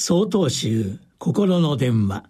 [0.00, 2.22] 総統集心の電話。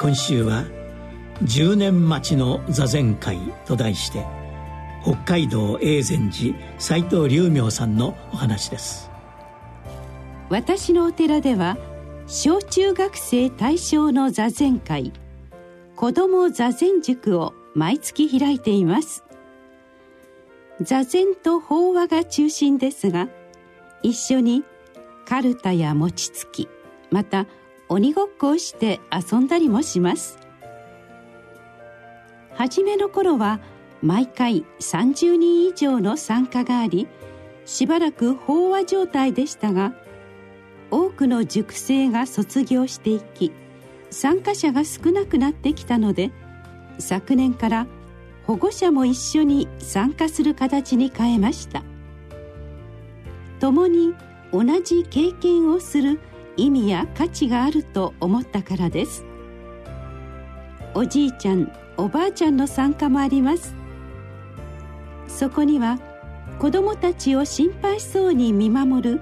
[0.00, 0.64] 今週は
[1.44, 4.26] 「10年待ちの座禅会」と題して
[5.04, 9.08] 北海道永禅寺斎藤龍明さんのお話です。
[10.48, 11.78] 私のお寺では
[12.26, 15.12] 小中学生対象の座禅会
[15.94, 19.22] 子ども座禅塾を毎月開いています。
[20.80, 23.28] 座禅と法話が中心ですが
[24.02, 24.64] 一緒に
[25.26, 26.68] カルタや餅つき
[27.10, 27.46] また
[27.88, 30.38] 鬼ごっこをして遊んだりもします。
[32.54, 33.60] 初めの頃は
[34.02, 37.08] 毎回30人以上の参加があり
[37.64, 39.94] しばらく飽和状態でしたが
[40.90, 43.52] 多くの塾生が卒業していき
[44.10, 46.32] 参加者が少なくなってきたので
[46.98, 47.86] 昨年から
[48.46, 51.82] 保護者も一緒に参加する形に変えました。
[53.60, 54.14] 共に
[54.52, 56.20] 同じ経験をする
[56.56, 59.24] 意味や価値があると思ったからです。
[60.94, 63.74] おじいちゃんおばあちゃんの参加もあります。
[65.28, 65.98] そこには
[66.58, 69.20] 子どもたちを心配そうに見守る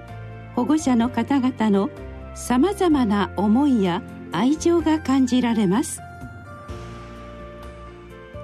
[0.55, 1.89] 保護者の方々の
[2.35, 6.01] さまざまな思いや愛情が感じられます。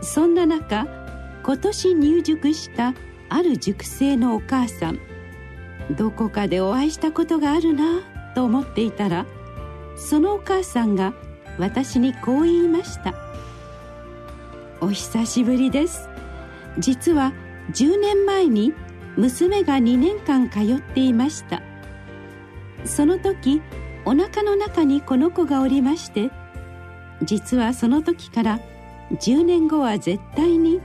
[0.01, 0.87] そんな中
[1.43, 2.93] 今年入塾した
[3.29, 4.99] ある塾生のお母さん
[5.91, 8.01] どこかでお会いしたことがあるな
[8.33, 9.25] と思っていたら
[9.95, 11.13] そのお母さんが
[11.57, 13.13] 私にこう言いました
[14.81, 16.09] 「お久しぶりです。
[16.77, 17.31] 実は
[17.71, 18.73] 10年前に
[19.15, 21.61] 娘が2年間通っていました」
[22.83, 23.61] その時
[24.05, 26.29] お腹の中にこの子がおりまして
[27.23, 28.59] 実はその時から
[29.13, 30.81] 10年後は絶対に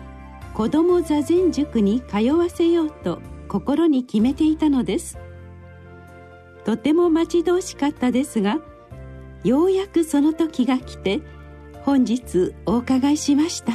[0.55, 3.21] 子ども座禅塾に通わせようと
[3.51, 5.19] 心に決めていたのです
[6.65, 8.61] とても待ち遠しかったですが
[9.43, 11.21] ようやくその時が来て
[11.83, 13.73] 本日お伺いしました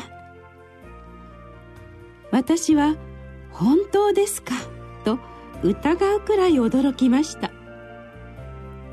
[2.32, 2.96] 私は
[3.52, 4.56] 「本当ですか?」
[5.04, 5.20] と
[5.62, 7.52] 疑うくらい驚きました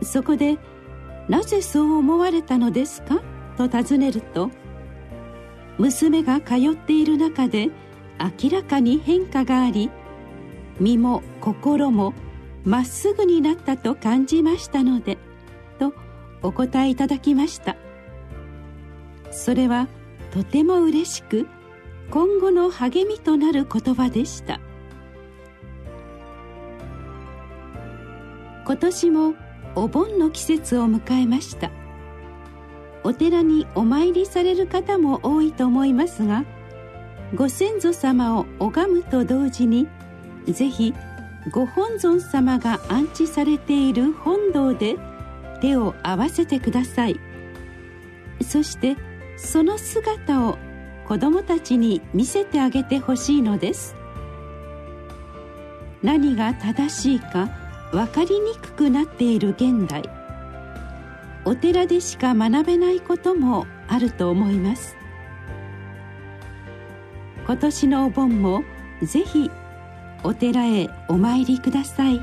[0.02, 0.58] そこで
[1.28, 3.22] 「なぜそう思われたのですか?」
[3.56, 4.50] と尋ねると
[5.78, 7.70] 娘が通っている中で
[8.42, 9.90] 明らかに変化があり
[10.80, 12.14] 身も心も
[12.64, 15.18] まっすぐになったと感じましたので
[15.78, 15.92] と
[16.42, 17.76] お答えいただきました。
[19.30, 19.88] それは
[20.30, 21.46] とても嬉しく
[22.10, 24.60] 今後の励みとなる言葉でした。
[28.64, 29.34] 今年も
[29.74, 31.70] お盆の季節を迎えました。
[33.04, 36.44] お寺にお参りされる方も多いと思いますが
[37.34, 39.88] ご先祖様を拝むと同時に
[40.48, 40.94] ぜひ
[41.50, 44.96] ご本尊様が安置されている本堂で
[45.60, 47.20] 手を合わせてください。
[48.42, 48.96] そして
[49.36, 50.58] その姿を
[51.06, 53.94] 子どもたちに見せてあげてほしいのです。
[56.02, 57.48] 何が正しいか
[57.92, 60.02] 分かりにくくなっている現代。
[61.44, 64.96] お寺でしか学べないこともあると思います。
[67.46, 68.62] 今年のお盆も
[69.02, 69.50] ぜひ
[70.24, 72.20] お寺へお参りください。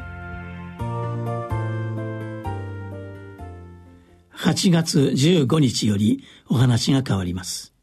[4.35, 7.73] 8月15日よりお話が変わります。